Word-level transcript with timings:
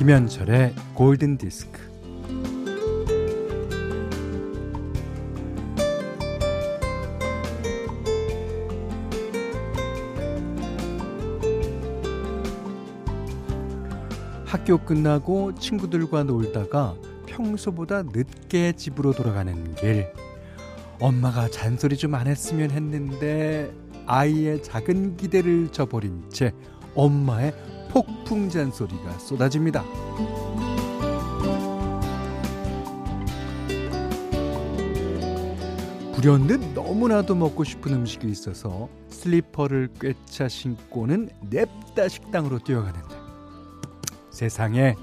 김현철의 0.00 0.74
골든 0.94 1.36
디스크. 1.36 1.78
학교 14.46 14.78
끝나고 14.78 15.54
친구들과 15.56 16.22
놀다가 16.22 16.94
평소보다 17.26 18.04
늦게 18.04 18.72
집으로 18.72 19.12
돌아가는 19.12 19.74
길. 19.74 20.06
엄마가 20.98 21.50
잔소리 21.50 21.98
좀 21.98 22.14
안 22.14 22.26
했으면 22.26 22.70
했는데 22.70 23.70
아이의 24.06 24.62
작은 24.62 25.18
기대를 25.18 25.68
저버린 25.72 26.24
채 26.30 26.52
엄마의 26.94 27.52
폭풍 27.90 28.48
잔소리가 28.48 29.18
쏟아집니다. 29.18 29.84
불현듯 36.14 36.74
너무나도 36.74 37.34
먹고 37.34 37.64
싶은 37.64 37.94
음식이 37.94 38.28
있어서 38.28 38.88
슬리퍼를 39.08 39.88
꿰차 39.98 40.48
신고는 40.48 41.30
냅다 41.48 42.08
식당으로 42.08 42.58
뛰어가는데 42.58 43.08
세상에 44.30 44.94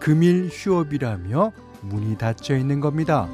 금일 0.00 0.48
휴업이라며 0.50 1.52
문이 1.82 2.18
닫혀 2.18 2.56
있는 2.56 2.80
겁니다. 2.80 3.28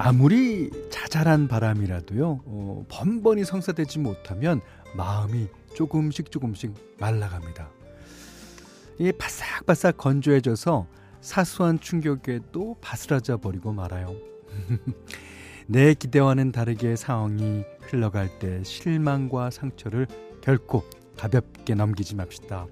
아무리 0.00 0.70
자잘한 0.90 1.48
바람이라도요, 1.48 2.42
어, 2.44 2.86
번번이 2.88 3.44
성사되지 3.44 3.98
못하면 3.98 4.60
마음이 4.96 5.48
조금씩 5.74 6.30
조금씩 6.30 6.72
말라갑니다. 7.00 7.68
이 9.00 9.10
바싹바싹 9.10 9.96
건조해져서 9.96 10.86
사소한 11.20 11.80
충격에도 11.80 12.76
바스라져 12.80 13.38
버리고 13.38 13.72
말아요. 13.72 14.14
내 15.66 15.94
기대와는 15.94 16.52
다르게 16.52 16.94
상황이 16.94 17.64
흘러갈 17.80 18.38
때 18.38 18.62
실망과 18.62 19.50
상처를 19.50 20.06
결코 20.40 20.84
가볍게 21.16 21.74
넘기지 21.74 22.14
맙시다. 22.14 22.68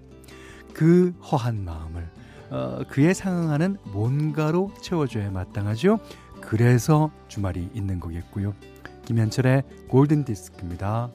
그 0.73 1.11
허한 1.23 1.65
마음을 1.65 2.09
어, 2.51 2.83
그에 2.89 3.13
상응하는 3.13 3.79
뭔가로 3.93 4.73
채워줘야 4.81 5.33
마땅하죠. 5.33 5.99
그래서 6.47 7.11
주말이 7.27 7.69
있는 7.75 7.99
거겠고요. 7.99 8.55
김현철의 9.05 9.65
골든 9.89 10.25
디스크입니다. 10.25 11.11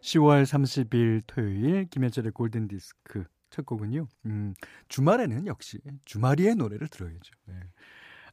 10월 0.00 0.44
30일 0.44 1.22
토요일 1.26 1.86
김현철의 1.90 2.30
골든 2.30 2.68
디스크 2.68 3.24
첫 3.50 3.66
곡은요. 3.66 4.06
음, 4.26 4.54
주말에는 4.88 5.48
역시 5.48 5.80
주말이의 6.04 6.54
노래를 6.54 6.86
들어야죠. 6.86 7.34
네. 7.46 7.54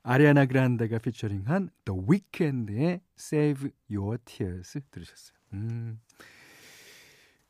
아리아나 0.04 0.46
그란데가 0.46 1.00
피처링한 1.00 1.72
The 1.86 2.02
Weeknd의 2.08 3.02
Save 3.18 3.72
Your 3.92 4.20
Tears 4.26 4.80
들으셨어요. 4.92 5.38
음. 5.54 6.00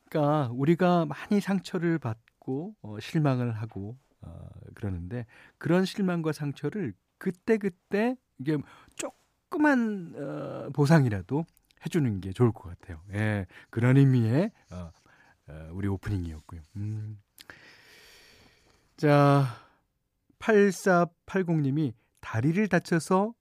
그러니까 0.09 0.49
우리가 0.53 1.05
많이 1.07 1.41
상처를 1.41 1.99
받고 1.99 2.75
어, 2.83 2.99
실망을 3.01 3.51
하고 3.51 3.97
어, 4.21 4.47
그러는데 4.75 5.25
그런 5.57 5.83
실망과 5.83 6.31
상처를 6.31 6.93
그때 7.17 7.57
그때 7.57 8.15
이게 8.37 8.57
조그만 8.95 10.13
어, 10.15 10.69
보상이라도 10.73 11.45
해주는 11.85 12.21
게 12.21 12.31
좋을 12.31 12.51
것 12.51 12.69
같아요. 12.69 13.01
예, 13.13 13.45
그런 13.69 13.97
의미의 13.97 14.51
어, 14.71 14.91
어, 15.47 15.69
우리 15.73 15.87
오프닝이었고요. 15.87 16.61
음. 16.77 17.19
자, 18.97 19.45
8480님이 20.39 21.93
다리를 22.21 22.67
다쳐서 22.67 23.33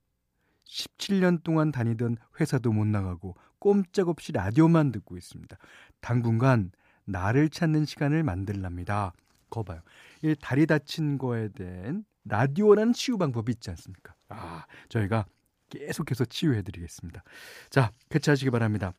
17년 0.64 1.42
동안 1.42 1.70
다니던 1.70 2.16
회사도 2.40 2.72
못 2.72 2.86
나가고 2.86 3.36
꼼짝없이 3.58 4.32
라디오만 4.32 4.90
듣고 4.92 5.16
있습니다. 5.16 5.56
당분간 6.00 6.72
나를 7.04 7.48
찾는 7.48 7.84
시간을 7.84 8.22
만들랍니다. 8.22 9.12
거 9.50 9.62
봐요. 9.62 9.80
이 10.22 10.34
다리 10.40 10.66
다친 10.66 11.18
거에 11.18 11.48
대한 11.48 12.04
라디오라는 12.24 12.92
치유 12.92 13.18
방법이 13.18 13.52
있지 13.52 13.70
않습니까? 13.70 14.14
아, 14.28 14.64
저희가 14.88 15.26
계속해서 15.68 16.24
치유해 16.26 16.62
드리겠습니다. 16.62 17.22
자, 17.70 17.92
개최하시기 18.10 18.50
바랍니다. 18.50 18.92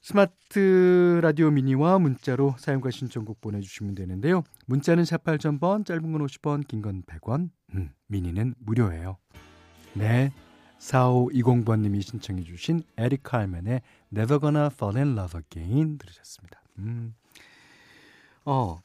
스마트 0.00 1.20
라디오 1.22 1.50
미니와 1.50 1.98
문자로 2.00 2.56
사용과 2.58 2.90
신청곡 2.90 3.40
보내주시면 3.40 3.94
되는데요. 3.94 4.42
문자는 4.66 5.04
4 5.04 5.18
8000번, 5.18 5.86
짧은 5.86 6.12
건 6.12 6.26
50원, 6.26 6.66
긴 6.66 6.82
건 6.82 7.02
100원, 7.04 7.50
음, 7.74 7.92
미니는 8.08 8.54
무료예요. 8.58 9.18
네, 9.94 10.32
4520번님이 10.80 12.02
신청해 12.02 12.42
주신 12.42 12.82
에릭 12.96 13.22
칼맨의 13.22 13.82
Never 14.12 14.40
Gonna 14.40 14.66
Fall 14.72 14.96
in 14.96 15.16
Love 15.16 15.40
Again 15.40 15.98
들으셨습니다. 15.98 16.60
음. 16.78 17.14
어, 18.44 18.80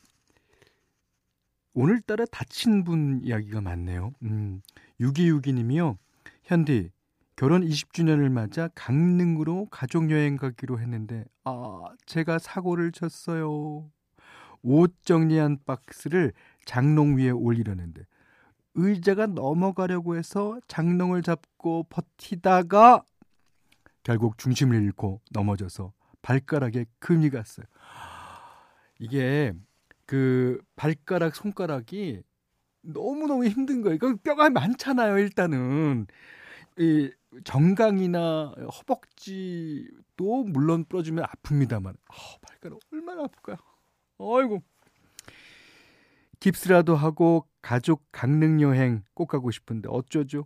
오늘따라 1.79 2.25
다친 2.31 2.83
분 2.83 3.21
이야기가 3.21 3.61
많네요. 3.61 4.11
음, 4.23 4.63
6262님이요. 4.99 5.97
현디, 6.41 6.89
결혼 7.35 7.61
20주년을 7.61 8.31
맞아 8.31 8.67
강릉으로 8.69 9.67
가족여행 9.69 10.37
가기로 10.37 10.79
했는데, 10.79 11.23
아, 11.43 11.83
제가 12.07 12.39
사고를 12.39 12.91
쳤어요. 12.91 13.91
옷 14.63 14.95
정리한 15.03 15.59
박스를 15.67 16.33
장롱 16.65 17.17
위에 17.17 17.29
올리려는데, 17.29 18.01
의자가 18.73 19.27
넘어가려고 19.27 20.15
해서 20.15 20.59
장롱을 20.67 21.21
잡고 21.21 21.85
버티다가 21.89 23.03
결국 24.01 24.39
중심을 24.39 24.81
잃고 24.81 25.21
넘어져서 25.29 25.93
발가락에 26.23 26.87
금이 26.97 27.29
갔어요. 27.29 27.67
이게 28.97 29.53
그 30.07 30.59
발가락 30.75 31.35
손가락이 31.35 32.23
너무너무 32.81 33.45
힘든 33.45 33.81
거예요. 33.81 33.99
그 33.99 34.15
뼈가 34.15 34.49
많잖아요, 34.49 35.19
일단은. 35.19 36.07
이 36.79 37.11
정강이나 37.43 38.53
허벅지도 38.79 40.43
물론 40.45 40.85
부러지면 40.85 41.25
아픕니다만 41.25 41.89
어, 41.89 42.37
발가락 42.41 42.79
얼마나 42.91 43.23
아플까요? 43.25 43.57
어이구. 44.17 44.61
깁스라도 46.39 46.95
하고 46.95 47.47
가족 47.61 48.05
강릉 48.11 48.61
여행 48.61 49.03
꼭 49.13 49.27
가고 49.27 49.51
싶은데 49.51 49.89
어쩌죠? 49.91 50.45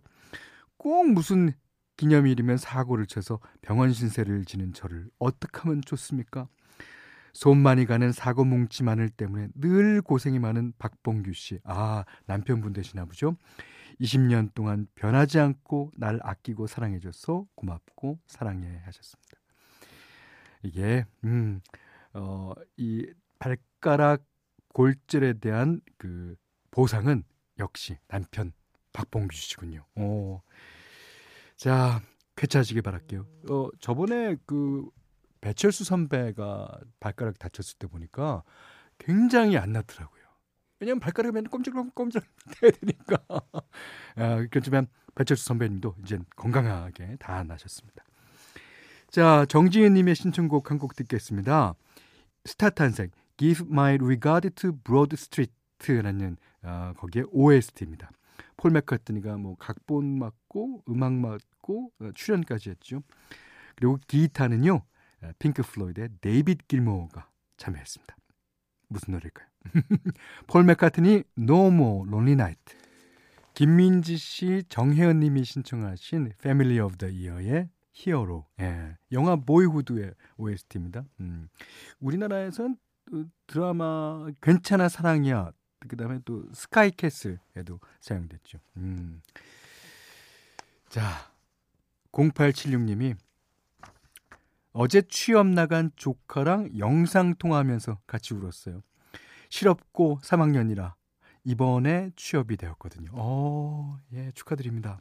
꼭 0.76 1.08
무슨 1.08 1.52
기념일이면 1.96 2.56
사고를 2.56 3.06
쳐서 3.06 3.38
병원 3.60 3.92
신세를 3.92 4.44
지는 4.44 4.72
저를 4.72 5.08
어떻게 5.18 5.60
하면 5.60 5.82
좋습니까? 5.82 6.48
손 7.32 7.58
많이 7.58 7.86
가는 7.86 8.12
사고 8.12 8.44
뭉치 8.44 8.82
마늘 8.82 9.08
때문에 9.08 9.48
늘 9.54 10.02
고생이 10.02 10.38
많은 10.38 10.72
박봉규 10.78 11.32
씨. 11.32 11.60
아, 11.64 12.04
남편분 12.26 12.72
되시나 12.72 13.04
보죠? 13.06 13.36
20년 14.00 14.52
동안 14.54 14.86
변하지 14.94 15.38
않고 15.38 15.92
날 15.96 16.18
아끼고 16.22 16.66
사랑해줘서 16.66 17.46
고맙고 17.54 18.18
사랑해 18.26 18.80
하셨습니다. 18.84 19.38
이게, 20.62 21.04
음, 21.24 21.60
어, 22.12 22.52
이 22.76 23.06
발가락 23.38 24.24
골절에 24.74 25.34
대한 25.34 25.80
그 25.98 26.36
보상은 26.70 27.24
역시 27.58 27.98
남편 28.08 28.52
박봉규 28.92 29.34
씨군요. 29.34 29.84
어. 29.96 30.42
자, 31.56 32.00
쾌차하시길 32.36 32.82
바랄게요. 32.82 33.26
어, 33.50 33.68
저번에 33.80 34.36
그 34.46 34.88
배철수 35.42 35.84
선배가 35.84 36.80
발가락 37.00 37.38
다쳤을 37.38 37.76
때 37.78 37.86
보니까 37.86 38.42
굉장히 38.96 39.58
안 39.58 39.72
낫더라고요. 39.72 40.22
왜냐면 40.80 41.00
발가락이 41.00 41.34
맨날 41.34 41.50
꼼질꼼질 41.50 42.22
해야 42.62 42.70
되니까. 42.70 43.18
아, 44.16 44.46
그렇지만 44.50 44.86
배철수 45.14 45.44
선배님도 45.44 45.96
이제 46.02 46.18
건강하게 46.36 47.16
다 47.18 47.42
나셨습니다. 47.44 48.04
자, 49.10 49.44
정지은님의 49.46 50.14
신청곡 50.14 50.70
한 50.70 50.78
곡 50.78 50.96
듣겠습니다. 50.96 51.74
스타 52.44 52.70
탄생, 52.70 53.10
Give 53.36 53.66
My 53.68 53.96
Regard 53.96 54.50
to 54.50 54.72
Broad 54.72 55.14
Street라는 55.14 56.36
어, 56.62 56.92
거기에 56.96 57.24
OST입니다. 57.30 58.10
폴 58.56 58.70
맥카트니가 58.70 59.36
뭐 59.36 59.56
각본 59.58 60.18
맡고 60.18 60.84
음악 60.88 61.12
맡고 61.12 61.92
어, 62.00 62.10
출연까지 62.14 62.70
했죠. 62.70 63.02
그리고 63.76 63.98
기타는요 64.06 64.82
핑크 65.38 65.62
플로이드의 65.62 66.08
데이빗 66.20 66.68
길모어가 66.68 67.28
참여했습니다. 67.56 68.16
무슨 68.88 69.12
노래일까요? 69.14 69.48
폴 70.46 70.64
맥카트니 70.64 71.24
No 71.38 71.68
More 71.68 72.08
Lonely 72.08 72.32
Night 72.32 72.76
김민지 73.54 74.16
씨, 74.16 74.64
정혜연 74.68 75.20
님이 75.20 75.44
신청하신 75.44 76.32
Family 76.38 76.80
of 76.80 76.96
the 76.96 77.08
Year의 77.08 77.68
Hero. 77.92 78.46
예. 78.60 78.96
영화 79.12 79.36
Boyhood의 79.36 80.14
OST입니다. 80.38 81.04
음. 81.20 81.48
우리나라에선 82.00 82.76
드라마 83.46 84.26
괜찮아 84.40 84.88
사랑이야. 84.88 85.52
그다음에 85.86 86.20
또 86.24 86.44
스카이캐슬에도 86.54 87.80
사용됐죠. 88.00 88.58
음. 88.78 89.20
자. 90.88 91.30
0876님이 92.12 93.16
어제 94.72 95.02
취업 95.02 95.46
나간 95.46 95.90
조카랑 95.96 96.78
영상 96.78 97.34
통화하면서 97.34 97.98
같이 98.06 98.34
울었어요. 98.34 98.80
실업고 99.50 100.20
3학년이라 100.22 100.94
이번에 101.44 102.10
취업이 102.16 102.56
되었거든요. 102.56 103.10
어, 103.12 103.98
예, 104.14 104.30
축하드립니다. 104.32 105.00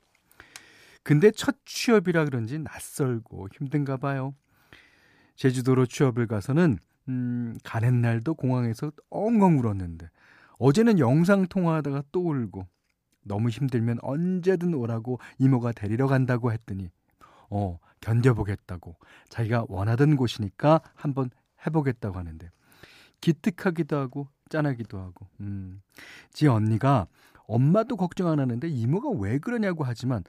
근데 1.04 1.32
첫 1.32 1.56
취업이라 1.66 2.26
그런지 2.26 2.60
낯설고 2.60 3.48
힘든가 3.54 3.98
봐요. 3.98 4.36
제주도로 5.36 5.86
취업을 5.86 6.28
가서는 6.28 6.78
음, 7.08 7.58
가는 7.64 8.02
날도 8.02 8.36
공항에서 8.36 8.92
엉엉 9.10 9.60
울었는데 9.60 10.10
어제는 10.60 11.00
영상 11.00 11.48
통화하다가 11.48 12.04
또 12.12 12.30
울고 12.30 12.68
너무 13.24 13.50
힘들면 13.50 14.00
언제든 14.02 14.74
오라고 14.74 15.20
이모가 15.40 15.72
데리러 15.72 16.08
간다고 16.08 16.52
했더니 16.52 16.92
어, 17.52 17.78
견뎌보겠다고. 18.00 18.96
자기가 19.30 19.66
원하던 19.70 20.16
곳이니까 20.16 20.82
한번 20.96 21.30
해보겠다고 21.68 22.18
하는데 22.18 22.50
기특하기도 23.22 23.96
하고 23.98 24.28
짠하기도 24.50 24.98
하고. 24.98 25.28
음. 25.42 25.82
지 26.34 26.48
언니가 26.48 27.08
엄마도 27.46 27.98
걱정 27.98 28.28
안 28.30 28.40
하는데 28.40 28.68
이모가 28.68 29.10
왜 29.20 29.38
그러냐고 29.38 29.84
하지만 29.84 30.24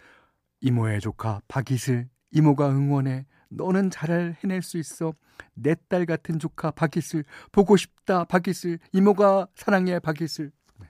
이모의 0.61 1.01
조카 1.01 1.41
박이슬 1.49 2.09
이모가 2.33 2.69
응원해 2.71 3.25
너는 3.49 3.91
잘 3.91 4.37
해낼 4.43 4.63
수 4.63 4.79
있어. 4.79 5.15
내 5.55 5.75
딸 5.89 6.07
같은 6.07 6.39
조카 6.39 6.71
박이슬 6.71 7.25
보고 7.53 7.77
싶다 7.77 8.25
박이슬. 8.25 8.79
이모가 8.93 9.49
사랑해 9.55 9.99
박이슬. 9.99 10.51
네. 10.79 10.87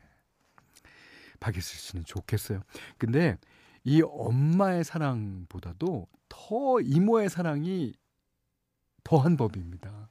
박이슬 1.41 1.63
씨는 1.79 2.05
좋겠어요. 2.05 2.63
근데 2.99 3.37
이 3.85 4.03
엄마의 4.03 4.85
사랑보다도 4.85 6.07
더 6.29 6.81
이모의 6.81 7.29
사랑이 7.29 7.95
더한 9.05 9.37
법입니다. 9.37 10.11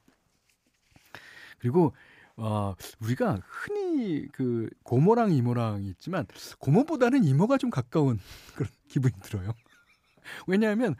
그리고 1.58 1.94
어, 2.36 2.74
우리가 3.00 3.38
흔히 3.46 4.26
그 4.32 4.68
고모랑 4.82 5.32
이모랑 5.32 5.84
있지만 5.84 6.26
고모보다는 6.58 7.24
이모가 7.24 7.58
좀 7.58 7.70
가까운 7.70 8.18
그런 8.54 8.70
기분이 8.88 9.14
들어요. 9.22 9.52
왜냐하면 10.46 10.96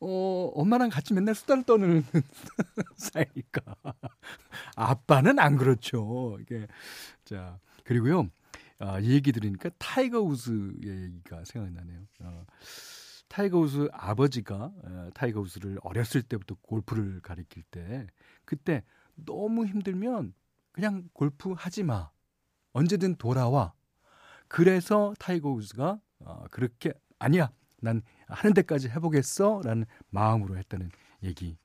어, 0.00 0.50
엄마랑 0.54 0.90
같이 0.90 1.12
맨날 1.14 1.34
수다를 1.34 1.62
떠는 1.64 2.04
사이니까. 2.96 3.76
아빠는 4.76 5.38
안 5.38 5.56
그렇죠. 5.56 6.38
이게 6.40 6.66
자 7.24 7.58
그리고요. 7.84 8.28
아, 8.80 8.98
이 8.98 9.12
얘기 9.12 9.30
들으니까 9.30 9.70
타이거 9.78 10.20
우즈 10.20 10.50
얘기가 10.82 11.44
생각나네요. 11.44 12.00
어, 12.20 12.46
타이거 13.28 13.58
우즈 13.58 13.88
아버지가 13.92 14.56
어, 14.56 15.10
타이거 15.14 15.40
우즈를 15.40 15.78
어렸을 15.82 16.22
때부터 16.22 16.56
골프를 16.62 17.20
가르칠 17.20 17.62
때 17.70 18.06
그때 18.44 18.82
너무 19.14 19.66
힘들면 19.66 20.32
그냥 20.72 21.08
골프 21.12 21.52
하지 21.52 21.82
마. 21.82 22.10
언제든 22.72 23.16
돌아와. 23.16 23.74
그래서 24.48 25.14
타이거 25.18 25.50
우즈가 25.50 26.00
어, 26.20 26.44
그렇게 26.50 26.92
아니야. 27.18 27.52
난 27.82 28.02
하는 28.28 28.54
데까지 28.54 28.88
해보겠어. 28.88 29.60
라는 29.62 29.84
마음으로 30.08 30.56
했다는 30.56 30.90
얘기. 31.22 31.58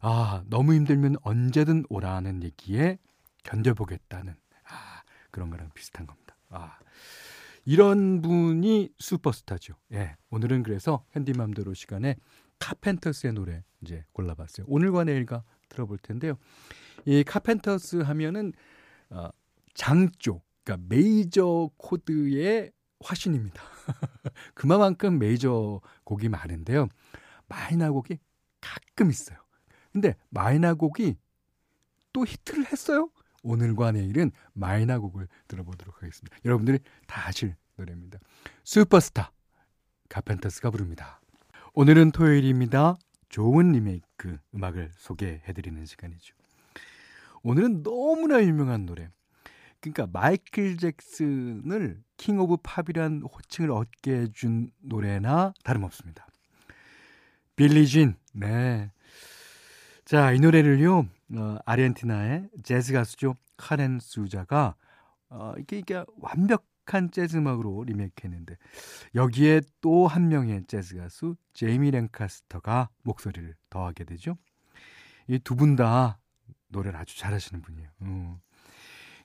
아, 0.00 0.42
너무 0.46 0.74
힘들면 0.74 1.16
언제든 1.22 1.84
오라는 1.88 2.42
얘기에 2.42 2.98
견뎌보겠다는 3.44 4.34
아, 4.64 5.02
그런 5.30 5.50
거랑 5.50 5.70
비슷한 5.74 6.06
겁니다. 6.06 6.23
아, 6.54 6.78
이런 7.64 8.22
분이 8.22 8.90
슈퍼스타죠. 8.98 9.74
예. 9.92 10.16
오늘은 10.30 10.62
그래서 10.62 11.04
현디맘대로 11.10 11.74
시간에 11.74 12.16
카펜터스의 12.60 13.32
노래 13.32 13.64
이제 13.82 14.04
골라봤어요. 14.12 14.66
오늘과 14.68 15.04
내일가 15.04 15.42
들어볼 15.68 15.98
텐데요. 15.98 16.36
이 17.04 17.24
카펜터스 17.24 17.96
하면은 17.96 18.52
어, 19.10 19.28
장조, 19.74 20.40
그러니까 20.62 20.86
메이저 20.88 21.70
코드의 21.76 22.72
화신입니다. 23.00 23.60
그만큼 24.54 25.18
메이저 25.18 25.80
곡이 26.04 26.28
많은데요. 26.28 26.88
마이너 27.48 27.92
곡이 27.92 28.18
가끔 28.60 29.10
있어요. 29.10 29.38
근데 29.92 30.14
마이너 30.30 30.74
곡이 30.74 31.16
또 32.12 32.24
히트를 32.24 32.66
했어요. 32.72 33.10
오늘과 33.44 33.92
내일은 33.92 34.32
마이너 34.52 34.98
곡을 34.98 35.28
들어보도록 35.46 36.02
하겠습니다. 36.02 36.36
여러분들이 36.44 36.78
다 37.06 37.28
아실 37.28 37.54
노래입니다. 37.76 38.18
슈퍼스타 38.64 39.30
카펜터스가 40.08 40.70
부릅니다. 40.70 41.20
오늘은 41.74 42.10
토요일입니다. 42.10 42.96
좋은 43.28 43.72
리메이크 43.72 44.38
음악을 44.54 44.90
소개해드리는 44.96 45.84
시간이죠. 45.86 46.34
오늘은 47.42 47.82
너무나 47.82 48.42
유명한 48.42 48.86
노래. 48.86 49.08
그러니까 49.80 50.06
마이클 50.10 50.78
잭슨을 50.78 52.02
King 52.16 52.38
of 52.38 52.58
Pop이란 52.62 53.22
호칭을 53.22 53.70
얻게 53.70 54.20
해준 54.20 54.70
노래나 54.80 55.52
다름없습니다. 55.62 56.26
Billie 57.56 57.88
Jean. 57.88 58.14
네. 58.32 58.90
자, 60.04 60.32
이 60.32 60.40
노래를요. 60.40 61.06
어, 61.36 61.58
아르헨티나의 61.64 62.48
재즈 62.62 62.92
가수죠. 62.92 63.36
카렌 63.56 63.98
수자가 64.00 64.74
어, 65.30 65.54
이게 65.58 65.78
이게 65.78 66.04
완벽한 66.18 67.10
재즈 67.10 67.36
음악으로 67.36 67.84
리메이크했는데 67.84 68.56
여기에 69.14 69.62
또 69.80 70.06
한 70.06 70.28
명의 70.28 70.64
재즈 70.66 70.96
가수 70.96 71.36
제이미 71.52 71.90
랭카스터가 71.90 72.90
목소리를 73.02 73.54
더하게 73.70 74.04
되죠. 74.04 74.36
이 75.28 75.38
두 75.38 75.56
분 75.56 75.76
다 75.76 76.18
노래를 76.68 76.98
아주 76.98 77.16
잘하시는 77.18 77.62
분이에요. 77.62 77.88
음. 78.02 78.36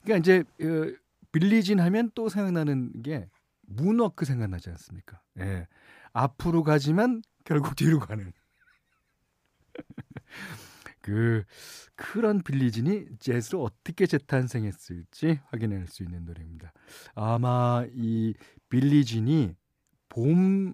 그러니까 0.03 0.17
이제 0.19 0.43
어, 0.65 0.93
빌리진 1.31 1.79
하면 1.79 2.09
또 2.15 2.29
생각나는 2.29 3.01
게 3.03 3.29
문워크 3.67 4.25
생각나지 4.25 4.69
않습니까? 4.71 5.21
예. 5.39 5.67
앞으로 6.13 6.63
가지만 6.63 7.21
결국 7.43 7.75
뒤로 7.75 7.99
가는. 7.99 8.31
그 11.01 11.43
그런 11.95 12.41
빌리진이 12.41 13.05
재즈로 13.19 13.63
어떻게 13.63 14.05
재탄생했을지 14.05 15.39
확인할 15.47 15.87
수 15.87 16.03
있는 16.03 16.25
노래입니다. 16.25 16.73
아마 17.15 17.85
이 17.93 18.33
빌리진이 18.69 19.55
봄 20.09 20.73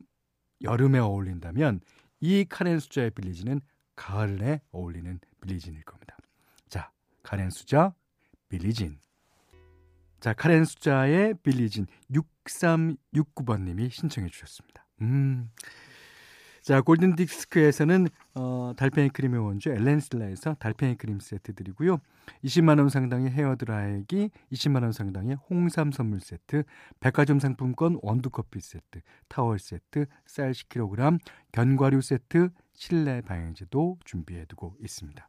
여름에 0.62 1.00
어울린다면 1.00 1.82
이 2.22 2.46
카렌 2.48 2.79
수자의 2.79 3.12
빌리진은 3.12 3.62
가을에 3.96 4.62
어울리는 4.72 5.20
빌리진일 5.41 5.84
겁니다. 5.84 6.17
자, 6.70 6.91
카렌 7.24 7.50
수자 7.50 7.94
빌리진. 8.50 9.00
자, 10.20 10.34
카렌 10.34 10.65
수자의 10.65 11.36
빌리진 11.44 11.88
6369번 12.12 13.62
님이 13.62 13.89
신청해 13.89 14.29
주셨습니다. 14.29 14.88
음. 15.01 15.50
자, 16.65 16.81
골든 16.81 17.15
디스크에서는 17.15 18.07
어, 18.34 18.74
달팽이 18.75 19.10
크림의 19.10 19.39
원조 19.39 19.69
엘렌슬라에서 19.69 20.55
달팽이 20.55 20.95
크림 20.95 21.19
세트 21.19 21.53
드리고요. 21.53 22.00
20만 22.43 22.79
원 22.79 22.89
상당의 22.89 23.29
헤어 23.29 23.55
드라이기, 23.55 24.31
20만 24.51 24.81
원 24.81 24.91
상당의 24.91 25.38
홍삼 25.48 25.91
선물 25.91 26.22
세트, 26.22 26.63
백화점 27.00 27.39
상품권 27.39 28.00
원두 28.01 28.31
커피 28.31 28.62
세트, 28.62 29.01
타월 29.27 29.60
세트, 29.60 30.07
쌀 30.25 30.53
10kg, 30.53 31.19
견과류 31.51 32.01
세트, 32.01 32.50
실내 32.74 33.22
방향제도 33.22 34.00
준비해 34.03 34.45
두고 34.45 34.75
있습니다. 34.81 35.27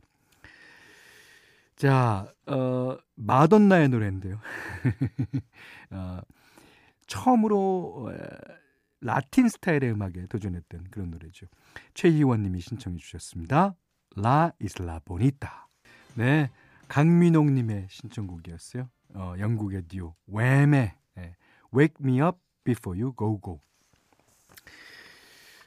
자, 1.76 2.32
어, 2.46 2.96
마돈나의 3.14 3.90
노래인데요. 3.90 4.40
어, 5.90 6.20
처음으로 7.06 8.06
어, 8.06 8.65
라틴 9.00 9.48
스타일의 9.48 9.92
음악에 9.92 10.26
도전했던 10.26 10.88
그런 10.90 11.10
노래죠. 11.10 11.46
최희원 11.94 12.42
님이 12.42 12.60
신청해 12.60 12.98
주셨습니다. 12.98 13.74
라 14.16 14.52
이슬라 14.60 15.00
보니타. 15.04 15.68
네. 16.14 16.50
강민옥 16.88 17.50
님의 17.50 17.88
신청곡이었어요. 17.90 18.88
어, 19.14 19.34
영국의 19.38 19.82
듀오 19.88 20.14
웸의 20.26 20.94
네. 21.14 21.36
Wake 21.74 21.96
Me 22.00 22.20
Up 22.20 22.38
Before 22.64 23.00
You 23.00 23.14
Go 23.16 23.40
Go. 23.40 23.60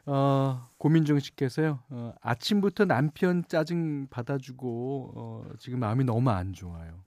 어, 0.06 0.68
고민정 0.78 1.20
씨께서요. 1.20 1.84
어, 1.90 2.14
아침부터 2.22 2.86
남편 2.86 3.44
짜증 3.48 4.08
받아주고 4.08 5.14
어, 5.16 5.54
지금 5.60 5.80
마음이 5.80 6.04
너무 6.04 6.30
안 6.32 6.54
좋아요. 6.54 7.04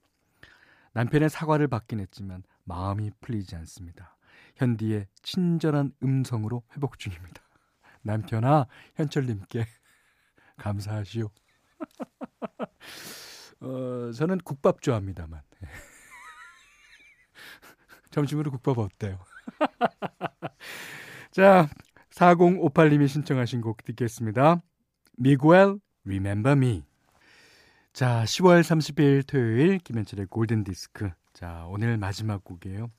남편의 0.93 1.29
사과를 1.29 1.67
받긴 1.67 1.99
했지만 1.99 2.43
마음이 2.63 3.11
풀리지 3.19 3.55
않습니다. 3.57 4.15
현디의 4.55 5.07
친절한 5.21 5.93
음성으로 6.03 6.63
회복 6.75 6.99
중입니다. 6.99 7.41
남편아, 8.03 8.67
현철님께 8.95 9.65
감사하시오. 10.57 11.29
어, 13.61 14.11
저는 14.13 14.39
국밥 14.39 14.81
좋아합니다만. 14.81 15.41
점심으로 18.11 18.51
국밥 18.51 18.77
어때요? 18.77 19.19
자, 21.31 21.67
4058님이 22.11 23.07
신청하신 23.07 23.61
곡 23.61 23.83
듣겠습니다. 23.83 24.61
미구엘, 25.17 25.79
Remember 26.05 26.55
Me. 26.55 26.83
자, 27.91 28.23
10월 28.23 28.61
30일 28.61 29.25
토요일 29.25 29.79
김현철의 29.79 30.27
골든 30.27 30.63
디스크. 30.63 31.09
자, 31.33 31.65
오늘 31.69 31.97
마지막 31.97 32.43
곡이에요. 32.43 32.91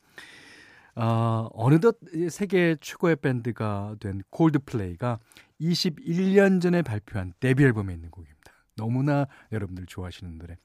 어, 0.97 1.49
어느덧 1.53 1.99
세계 2.31 2.77
최고의 2.81 3.17
밴드가 3.17 3.97
된 4.01 4.23
콜드플레이가 4.31 5.19
21년 5.61 6.61
전에 6.61 6.83
발표한 6.83 7.33
데뷔 7.41 7.65
앨범에 7.65 7.93
있는 7.93 8.11
곡입니다. 8.11 8.53
너무나 8.77 9.27
여러분들 9.53 9.87
좋아하시는 9.87 10.39
노래. 10.39 10.57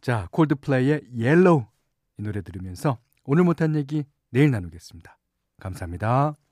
자, 0.00 0.28
콜드플레이의 0.30 1.02
Yellow 1.16 1.66
이 2.18 2.22
노래 2.22 2.42
들으면서 2.42 2.98
오늘 3.24 3.44
못한 3.44 3.74
얘기 3.76 4.04
내일 4.30 4.50
나누겠습니다. 4.50 5.18
감사합니다. 5.60 6.42